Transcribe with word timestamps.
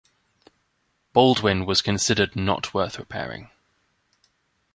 "Baldwin" 1.13 1.63
was 1.63 1.83
considered 1.83 2.35
not 2.35 2.73
worth 2.73 2.97
repairing. 2.97 3.51